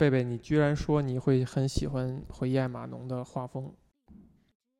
[0.00, 3.70] 贝贝，你居然说你会很喜欢《回忆爱马农》的画风？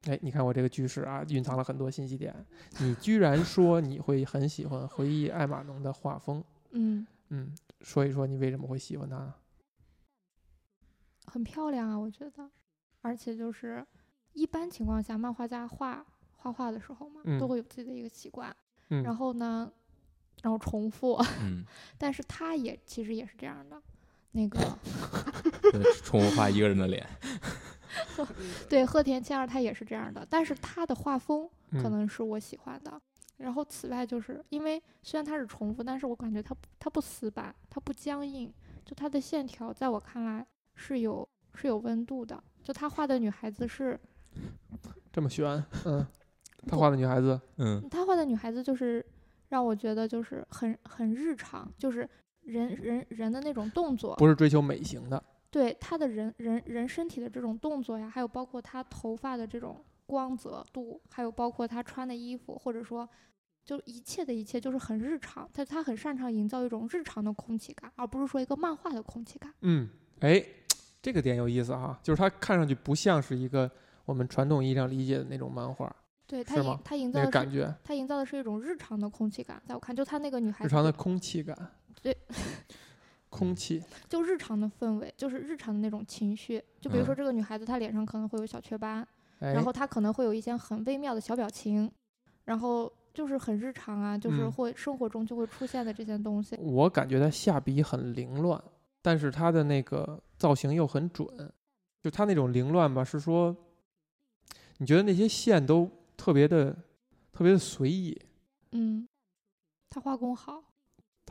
[0.09, 2.35] 哎，你看我这个句式啊，蕴藏了很多信息点。
[2.79, 6.43] 你居然说你会很喜欢《回忆爱马农》的画风？
[6.71, 9.35] 嗯，嗯，说一说你为什么会喜欢它呢？
[11.27, 12.51] 很漂亮啊，我觉得，
[13.03, 13.87] 而且就是
[14.33, 16.03] 一般情况下，漫画家画
[16.35, 18.57] 画画的时候嘛，嗯都会有自己的一个习惯，
[18.89, 19.71] 嗯，然后呢，
[20.41, 21.63] 然后重复，嗯，
[21.99, 23.81] 但是他也其实也是这样的，
[24.33, 24.59] 那个
[25.73, 27.07] 对重复画一个人的脸，
[28.69, 31.91] 对鹤田千二他也是这样的，但是他的画风可嗯。
[31.91, 33.01] 能是我喜欢的。
[33.37, 38.53] 然后此外就是因为虽然它是重复，但是我感觉它不它不死板，它不僵硬，
[38.85, 42.43] 就它的线条在我看来是有是有温度的。
[42.63, 43.99] 就他画的女孩子是，
[45.11, 46.07] 这么悬，嗯，
[46.69, 47.83] 他画的女孩子，嗯。
[47.91, 49.05] 他画的女孩子就是
[49.49, 52.07] 让我觉得就是很很日常，就是
[52.51, 63.09] 人人人的那种动作，不是追求美型的，对他的人人人身体的这种动作呀，还有包括他头发的这种光泽度，还有包括他穿的衣服，或者说
[63.65, 65.49] 就一切的一切就是很日常。
[65.53, 69.53] 他他很擅长营造一种日常的空气感，而不是说一个漫画的空气感。
[69.61, 69.89] 嗯，
[70.21, 70.45] 哎，
[71.01, 73.71] 这个点有意思哈，就是他看上去不像是一个
[74.05, 75.95] 我们传统意义上理解的那种漫画，
[76.27, 81.57] 对他营他营造的是那个感觉，他营造的是一种日常的空气感，在我看就他那个女孩子日常的空气感，
[82.03, 82.17] 对，
[83.29, 86.63] 空气，就日常的氛围，就是日常的那种情绪。
[86.81, 87.17] 就比如说嗯。
[87.17, 89.07] 这个女孩子，她脸上可能会有小雀斑，
[89.41, 91.91] 哎，然后她可能会有一些很微妙的小表情，
[92.45, 94.53] 然后就是很日常啊，就是嗯。
[94.53, 96.57] 会、生活中就会出现的这些东西。
[96.57, 98.63] 我感觉她下笔很凌乱，
[99.03, 101.29] 但是她的那个造型又很准，
[102.03, 103.55] 就她那种凌乱吧，是说，
[104.79, 106.73] 你觉得那些线都特别的
[107.33, 108.19] 特别的随意，
[108.73, 109.07] 嗯，
[109.91, 110.65] 她画工好。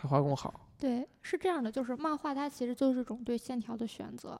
[0.02, 4.40] 他画工好，对，是这样的，就是漫画它其实就是一种对线条的选择。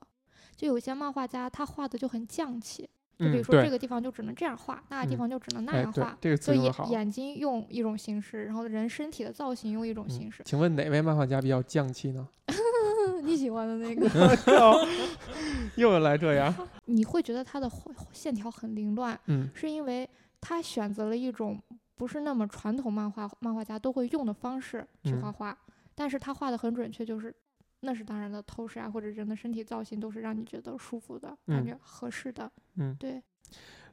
[0.56, 2.82] 就有些漫画家他画的就很匠气，
[3.18, 6.16] 就比嗯如说这个地方就只能这样画，那个地嗯方就只能那样画。
[6.20, 10.42] 这个词就眼睛用一种形式，然后人身体的造型用一种嗯形式。
[10.44, 12.26] 请问哪位漫画家比较匠气呢？
[13.22, 14.08] 你喜欢的那个，
[15.76, 16.54] 又来这样，
[16.86, 20.08] 你会觉得他的画线条很凌乱，嗯是因为
[20.40, 21.58] 他选择了一种
[22.00, 25.58] 不是那么传统漫画漫画家都会用的方式去画嗯画，
[25.94, 27.34] 但是他画的很准确，就是
[27.80, 32.50] 那是当然的透视啊，或者人的身体造型都是让你觉得舒服的，感嗯觉合适的。
[32.76, 33.22] 嗯，对，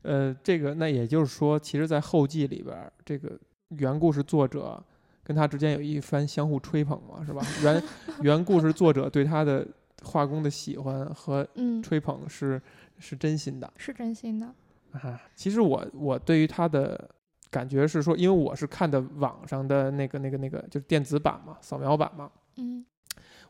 [0.03, 3.37] 呃，这个那也就是说，其实，在后记里边儿，这个
[3.71, 4.81] 原故事作者
[5.21, 7.45] 跟他之间有一番相互吹捧嘛，是吧？
[7.61, 7.83] 原
[8.21, 9.67] 原故事作者对他的
[10.01, 12.61] 画工的喜欢和嗯，吹捧是
[12.99, 14.47] 是真心的是真心的。
[14.93, 15.21] 啊。
[15.35, 17.09] 其实我我对于他的
[17.57, 22.85] 感觉是说，因为我是看的网上的那个那个那个就是电子版嘛，扫描版嘛，嗯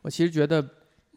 [0.00, 0.66] 我其实觉得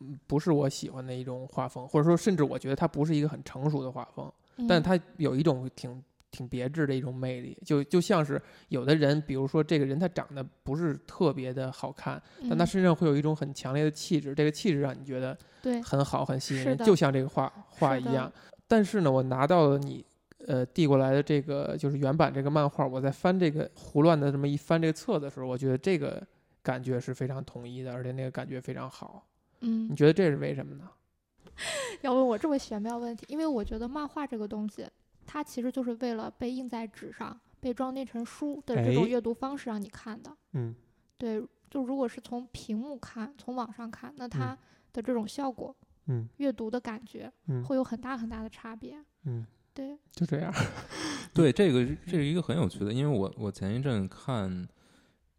[0.01, 4.29] 嗯不是我喜欢的一种画风，或者说甚至我觉得它不是一个很成熟的画风。
[4.57, 18.29] 嗯，但它有一种挺挺别致的一种魅力，就就像是有的人，比如说这个人他长得不是特别的好看，但他嗯身上会有一种很强烈的气质，这个气质让你觉得对很好、很吸引人，就像这个画画一样。
[18.67, 20.03] 但是呢，我拿到了你
[20.47, 26.25] 呃递过来的这个就是原版这个漫画，我在翻这个胡乱的这么一翻这个册的时候，我觉得这个
[26.61, 29.27] 感觉是非常统一的，而且那个感觉非常好。
[29.61, 30.89] 嗯你，觉得这是为什么呢？
[32.01, 34.87] 要问我这么玄妙问题，因为我觉得漫画这个东西，
[35.25, 40.35] 它其实就是为了被印在纸上、被装订成书的这种哎阅读方式让你看的。
[40.53, 40.73] 嗯
[41.17, 44.57] 对，就如果是从屏幕看、从网上看，那它
[44.91, 45.75] 的这种效果、
[46.07, 48.97] 嗯阅读的感觉嗯会有很大很大的差别。
[49.25, 49.45] 嗯，
[49.81, 50.53] 对，就这样。
[51.33, 54.67] 对，这个是这是一个很有趣的，因为我我前一阵看，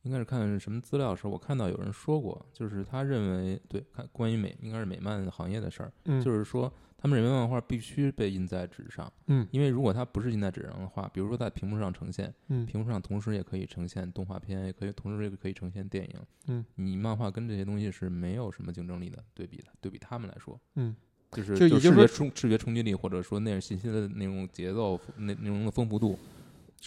[0.02, 16.16] 应该是看什么资料的时候，我看到有人说过，就是他认为对看关于美应该是美漫行业的事儿，嗯，就是说他们认为漫画必须被印在纸上，嗯因为如果它不是印在纸上的话，比如说在屏幕上呈现，嗯屏幕上同时也可以呈现动画片，也可以同时也可以呈现电影，
[16.48, 20.96] 嗯，你漫画跟这些东西是没有什么竞争力的，对比的，对比他们来说，嗯。
[21.32, 26.18] 就是就也就是说视觉冲视觉冲击力，或者说内容信息的那种节奏、内内容的丰富度，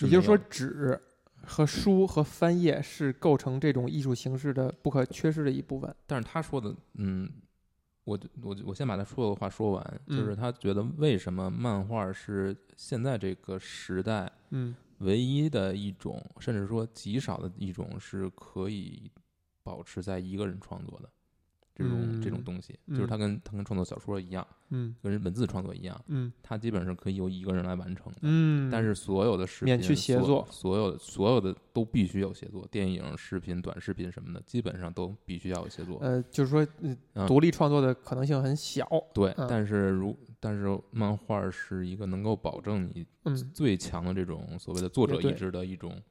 [0.02, 1.00] 也就是说，纸
[1.44, 5.94] 和书和翻页是构成这种艺术形式的不可缺失的一部分。
[6.08, 7.30] 但是他说的，嗯，
[8.04, 19.12] 我就我就我先把他说的话说完，嗯就是他觉得为什么漫画是现在这个时代嗯唯一的一种，甚至说极少的一种是可以
[19.62, 21.10] 保持在一个人创作的，
[21.76, 28.20] 这种、这种嗯东西，就是嗯它跟它跟创作小说一样，嗯跟文字创作一样，嗯它基本上可以由一个人来完成的。
[28.22, 35.98] 嗯，但是所有的视频，免去协所作所有的所有的都必须有协作，电影、视频、短视频什么的，基本上都必须要有协作。
[36.00, 36.66] 呃，就是说，
[37.28, 38.88] 独立创作的可能性很小。
[39.14, 46.02] 对，嗯但是如但是漫画是一个能够保证你嗯，最强的这种所谓的作者意志的一种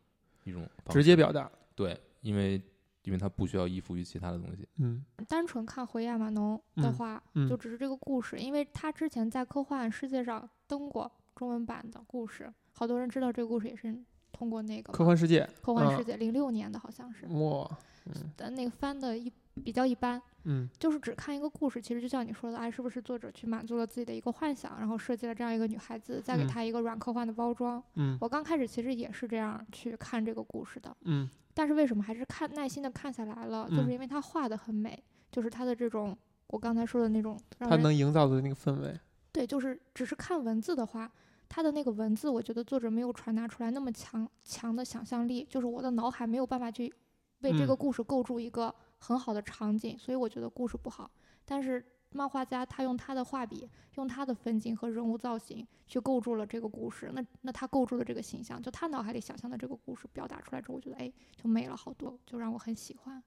[0.44, 1.50] 一种方直接式表达。
[1.74, 2.60] 对，因为
[3.04, 4.66] 因为它不需要依附于其他的东西。
[4.78, 13.94] 嗯单纯看回亚马农的嗯话，嗯就只是这个故事，因为他之前在科幻世界上登过中文版的故事，好多人知道这个故事也是
[14.34, 17.66] 通过那个科幻世界，嗯科幻世界零六年的好像是，哇，
[18.06, 19.32] 嗯但那个翻的一
[19.62, 27.82] 比较一般，嗯就是只看一个故事，其实就像你说的，哎，是不是作者去满足了自己的一个幻想，然后设计了这样一个女孩子，再给嗯她一个软科幻的包装。
[27.94, 33.68] 嗯我刚开始其实也是这样去看这个故事的，嗯但是为什么还是看耐心的看下来了？
[33.70, 35.00] 就嗯是因为他画的很美，
[35.30, 36.16] 就是他的这种
[36.48, 38.98] 我刚才说的那种让它人能营造的那个氛围。
[39.30, 41.10] 对，就是只是看文字的话，
[41.48, 46.92] 他的那个文字，我觉得作者没有传达出来那么强强的想象力，就是我的脑海没有办法去
[47.40, 51.10] 为这个嗯故事构筑一个很好的场景，所以我觉得故事不好。
[51.44, 63.22] 但是漫画家他用他的画笔，用他的分镜和人物造型去构筑了这个故事，那那他构筑的这个形象，就他脑海里想象的这个故事表达出来之后，我觉得哎，就美了好多，就让我很喜欢。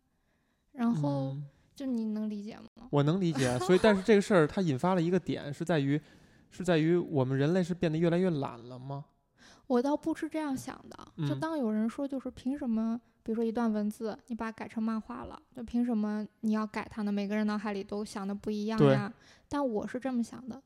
[0.71, 1.45] 然后、嗯
[1.77, 2.87] 就你能理解吗？
[2.89, 6.01] 我能理解啊，所以但是这个事儿它引发了一个点，是在于，
[6.49, 9.05] 是在于我们人类是变得越来越懒了吗？
[9.67, 10.97] 我倒不是这样想的，
[11.27, 17.11] 就嗯当有人说就是凭什么，比如说一段文字你把它改成漫画了，就凭什么你要改它呢？
[17.11, 19.11] 每个人脑海里都想的不一样呀。
[19.49, 20.61] 但我是这么想的，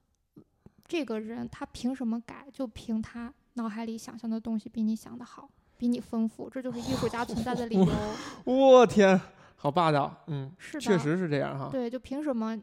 [0.87, 2.45] 这个人他凭什么改？
[2.53, 7.87] 就凭他脑海里想象的东西比你想的好，比你丰富，这就是艺术家存在的理由。
[8.45, 9.19] 我天，
[9.55, 11.69] 好霸道，嗯，是的，确实是这样哈。
[11.71, 12.55] 对，就凭什么？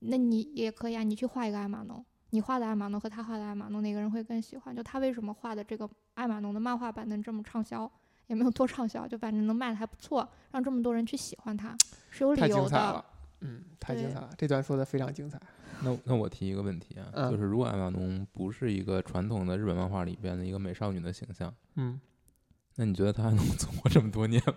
[0.00, 4.74] 那你也可以啊，你去画一个艾玛农，你画的艾玛农和他画的艾玛农，哪个人会更喜欢？
[4.74, 7.90] 就他为什么画的这个艾玛农的漫画版能这么畅销？
[8.26, 11.76] 也没有多畅销，就反正能卖的还不错，让这么多人去喜欢它，
[12.10, 13.04] 是有理太精由的彩了。，
[13.40, 15.40] 嗯，太精彩了，这段说的非常精彩。
[15.82, 22.00] 那那我提一个问题啊，嗯就是如果艾玛农不是一个传统的日本漫画里边的一个美少女的形象，嗯，
[22.74, 24.54] 那你觉得她还能 存活这么多年吗？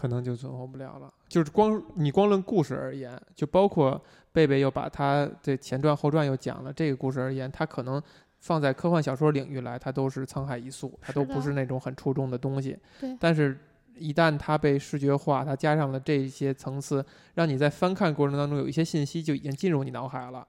[0.00, 1.12] 可能就存活不了了。
[1.28, 4.00] 就是光你光论故事而言，就包括
[4.32, 8.02] 贝贝又把他这前传后传又讲了这个故事而言，他可能
[8.38, 12.78] 放在科幻小说领域来，它都是沧海一粟，它都不是那种很出众的东西。
[12.98, 13.58] 对但是，
[13.96, 17.04] 一旦它被视觉化，它加上了这些层次，
[17.34, 20.46] 让你在翻看过程当中有一些信息就已经进入你脑海了。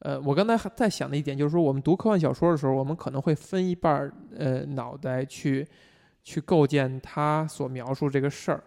[0.00, 5.64] 呃，我刚才还在想的一点就是说，我们读科幻小说的时候，我们可能会分一半儿呃脑袋去
[6.24, 8.64] 去构建他所描述这个事儿，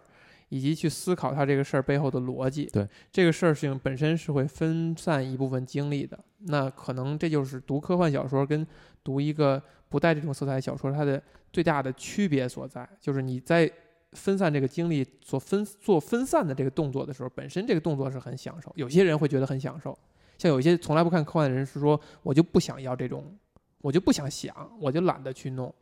[0.53, 2.65] 以及去思考它这个事儿背后的逻辑。
[2.67, 6.17] 对，这个事儿情本身是会分散一部分精力的。
[6.41, 8.65] 那可能这就是读科幻小说跟
[9.03, 9.59] 读一个
[9.89, 11.19] 不带这种色彩的小说它的
[11.51, 13.71] 最大的区别所在，就是你在
[14.11, 19.97] 分散这个精力所分做分散的这个动作的时候，本身这个动作是很享受，有些人会觉得很享受。
[20.37, 23.25] 像有一些从来不看科幻的人是说，我就不想要这种，
[23.81, 25.73] 我就不想想，我就懒得去弄。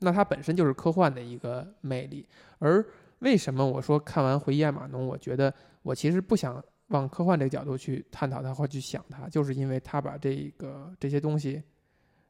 [0.00, 2.26] 那它本身就是科幻的一个魅力。
[2.58, 2.84] 而
[3.22, 5.52] 为什么我说看完《回忆爱玛农》，我觉得
[5.82, 11.62] 我其实不想往科幻这个角度去探讨它或去想它，就是因为它把这个这些东西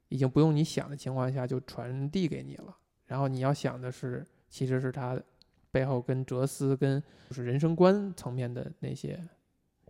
[0.08, 2.76] 已经不用你想的情况下就传递给你了。
[3.06, 5.18] 然后你要想的是，其实是它
[5.70, 9.18] 背后跟哲思、跟就是人生观层面的那些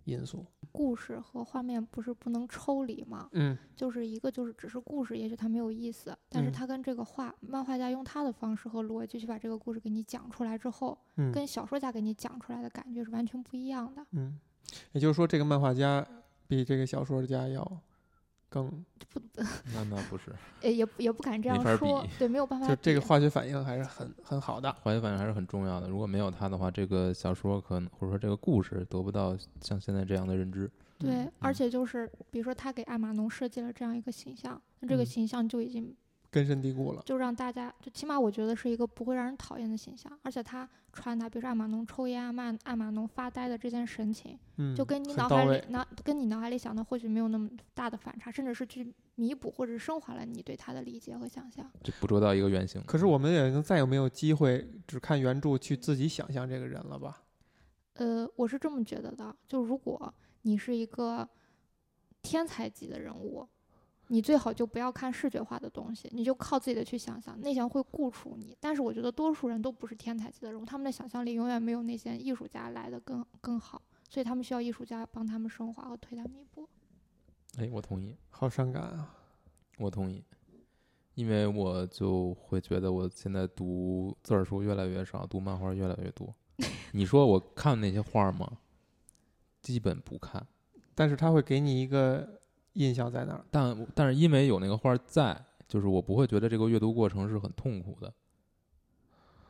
[0.04, 0.46] 因素。
[0.72, 3.28] 故事和画面不是不能抽离吗？
[3.32, 14.04] 嗯就是一个就是只是故事，也许它没有意思，但是嗯它跟这个画漫画家用他的方式和逻辑去把这个故事给你讲出来之后，嗯跟小说家给你讲出来的感觉是完全不一样的。
[14.12, 14.38] 嗯，
[14.92, 16.06] 也就是说，这个漫画家
[16.48, 17.62] 比这个小说家要
[18.52, 18.68] 更
[19.08, 19.20] 不，
[19.72, 20.30] 那那不是，
[20.60, 24.70] 也，也也不敢这样说，对，没有办法就这个化学反应还是很很好的。
[24.82, 25.88] 化学反应还是很重要的。
[25.88, 30.70] 如果没有它的话，这个小说可能或者说这个故事得不到像现在这样的认知。
[30.98, 35.96] 对，而嗯且就是比如说他给艾玛农设计了这样一个形象，那这个嗯形象就已经
[36.32, 37.02] 根深蒂固了。
[37.04, 51.70] 就让大家，就起码我觉得是一个不会让人讨厌的形象，而且他传达，比如说艾玛农抽烟、艾玛艾玛农发呆的这件神情，嗯，就跟你脑海里脑跟你脑海里想的或许没有那么大的反差，甚至是去弥补或者是升华了你对他的理解和想象。
[51.84, 52.82] 就捕捉到一个原型。
[52.86, 57.22] 可是我们也再也没有机会只看原著去自己想象这个人了吧？
[57.94, 61.28] 呃，我是这么觉得的，就如果你是一个
[62.22, 63.46] 天才级的人物，
[64.12, 68.54] 你最好就不要看视觉化的东西，你就靠自己的去想象，那些会固处你。
[68.60, 73.80] 但是我觉得多数人都不是天才级的人物，他们的想象力永远没有那些艺术家来的更更好。
[74.10, 76.68] 所以他们需要艺术家帮他们升华和推他们一步。
[77.56, 79.16] 哎，我同意，好伤感啊！
[79.78, 80.22] 我同意，
[81.14, 86.34] 因为我就会觉得我现在读字儿书越来越少，读漫画越来越多。
[86.92, 88.58] 你说我看那些画儿吗？
[89.62, 90.46] 基本不看，
[90.94, 92.41] 但是他会给你一个
[92.74, 93.44] 印象在那儿。
[93.50, 95.38] 但但是因为有那个画儿在，
[95.68, 98.12] 就是我不会觉得这个阅读过程是很痛苦的。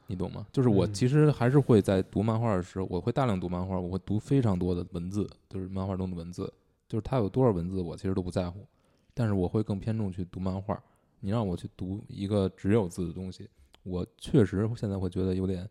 [0.09, 0.47] 你懂吗？
[0.52, 6.52] 就是我嗯其实还是会在读漫画的时候，我会大量读漫画，我会读非常多的文字，就是漫画中的文字，
[6.88, 8.67] 就是它有多少文字，我其实都不在乎，
[9.14, 10.83] 但是我会更偏重去读漫画。
[11.21, 13.49] 你让我去读一个只有字的东西，
[13.85, 15.67] 我确实现在会觉得有点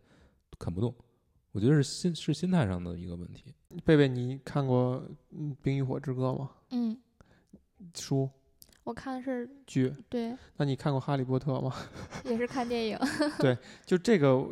[0.58, 0.92] 啃不动。
[1.52, 3.52] 我觉得是心是心态上的一个问题。
[3.84, 6.50] 贝贝，你看过嗯《冰与火之歌》吗？
[6.70, 6.96] 嗯，
[7.94, 8.28] 书
[8.84, 9.92] 我看的是剧？
[10.08, 11.72] 对，那你看过《哈利波特》吗？
[12.24, 12.98] 也是看电影。
[13.38, 14.44] 对就这个，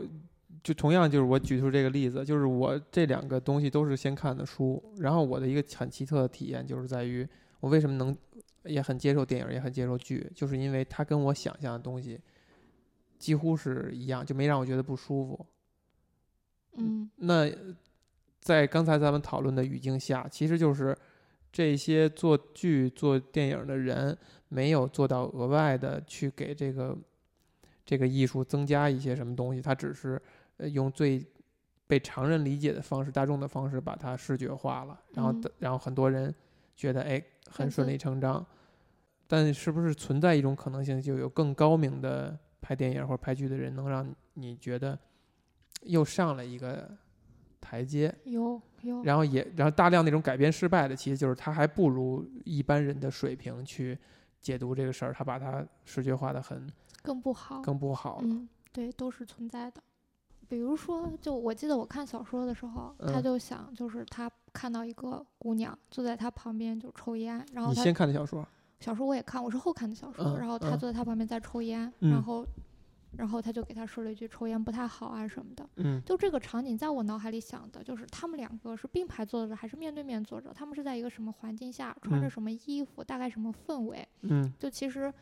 [0.63, 8.17] 就同样就是我举出这个例子，就是我这两个东西都是先看的书，然后我的一个很奇特的体验就是在于，我为什么能
[8.65, 12.21] 也很接受电影，也很接受剧，就是因为它跟我想象的东西
[13.19, 15.47] 几乎是一样，就没让我觉得不舒服。
[16.77, 17.51] 嗯那
[18.39, 20.97] 在刚才咱们讨论的语境下，其实就是
[21.53, 24.17] 这些做剧、做电影的人
[24.49, 26.97] 没有做到额外的去给这个
[27.85, 30.21] 这个艺术增加一些什么东西，他只是
[30.59, 31.27] 呃用最
[31.87, 36.33] 被常人理解的方式、大众的方式把它视觉化了，然后然后很多人
[36.77, 38.47] 觉得哎很顺理成章，
[39.27, 44.97] 但是不是存在一种可能性，就有更高明的拍电影或者拍剧的人，能让你觉得
[45.83, 46.97] 又上了一个
[47.71, 49.03] 台阶，有有。
[49.05, 53.97] 然后也然后大量那种改编失败的，其实就是他还不如一般人的水平去
[54.41, 56.67] 解读这个事儿，他把它视觉化的很
[57.03, 57.61] 更不好。
[57.61, 58.23] 更不好了。
[58.25, 59.81] 嗯，对，都是存在的。
[60.49, 68.45] 比如说，就我记得我看小说的时候，他嗯就想，就是他看到一个姑娘坐在他旁边就抽烟，然后他你先看的小说，
[68.81, 72.45] 小说我也看，我是后看的小说，嗯然后他嗯坐在他旁边在抽烟，嗯然后，
[73.17, 75.69] 然后他就给他说了一句抽烟不太好啊什么的。
[75.77, 84.07] 嗯就这个场景，在我脑海里想的就是他们两个是并排坐着还是面对面坐着，他们是在一个什么环境下，穿着嗯什么衣服，大概什么氛围。
[84.23, 85.13] 嗯就其实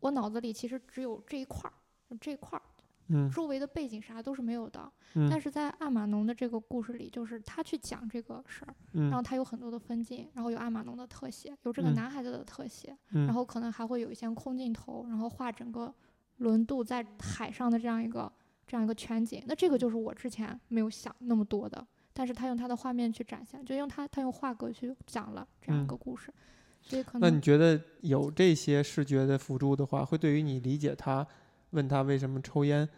[0.00, 1.74] 我脑子里其实只有这一块儿，
[2.20, 2.62] 这一块儿，
[3.08, 4.90] 嗯周围的背景啥都是没有的。
[5.14, 15.94] 嗯，但是在阿玛农的这个故事里，就是他去讲这个事儿，然后嗯他有很多的分镜，然后有阿玛农的特写，有这个嗯男孩子的特写，嗯然后可能还会有一些空镜头，然后画整个
[16.42, 18.30] 轮渡在海上的这样一个
[18.66, 19.42] 这样一个全景。
[19.46, 26.32] 那这个就是我之前没有想那么多的，但是他用他的画面去展现，就用他他用画格去讲了这样一嗯个故事，
[26.80, 31.26] 所以可能那你觉得有这些视觉的辅助的话，会对于你理解他
[31.70, 32.88] 问他为什么抽烟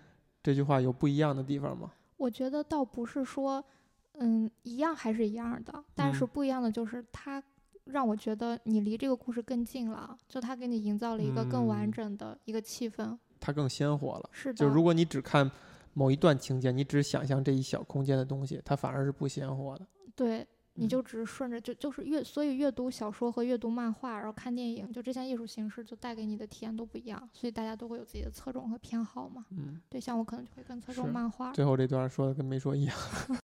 [0.42, 1.92] 这句话有不一样的地方吗？
[2.16, 3.62] 我觉得倒不是说，
[4.14, 7.42] 嗯，一样还是一样的，但是嗯不一样的就是他
[7.84, 13.18] 让我觉得你离这个故事更近了，就他给你营造了一个更完嗯整的一个气氛。
[13.44, 14.30] 它更鲜活了。
[14.32, 15.50] 是的，就如果你只看
[15.92, 19.86] 某一段情节，你只想象这一小空间的东西，它反而是不鲜活的。
[20.16, 29.44] 对，你嗯就只是顺着就就是阅，所以阅读小说和阅读漫画，然后看电影，就这些艺术形式就带给你的体验都不一样，所以大家都会有自己的侧重和偏好嘛。
[29.50, 31.52] 嗯，对，像我可能就会更侧重漫画。
[31.52, 32.96] 最后这段说的跟没说一样。